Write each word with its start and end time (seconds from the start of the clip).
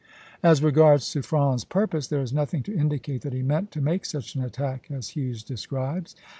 As 0.41 0.63
regards 0.63 1.03
Suffren's 1.03 1.63
purpose, 1.63 2.07
there 2.07 2.23
is 2.23 2.33
nothing 2.33 2.63
to 2.63 2.75
indicate 2.75 3.21
that 3.21 3.33
he 3.33 3.43
meant 3.43 3.69
to 3.69 3.81
make 3.81 4.03
such 4.03 4.33
an 4.33 4.43
attack 4.43 4.89
as 4.89 5.09
Hughes 5.09 5.43
describes. 5.43 6.15